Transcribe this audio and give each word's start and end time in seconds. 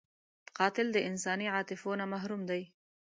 قاتل 0.57 0.87
د 0.93 0.97
انساني 1.09 1.47
عاطفو 1.55 1.89
نه 1.99 2.05
محروم 2.13 2.41
دی 2.49 2.61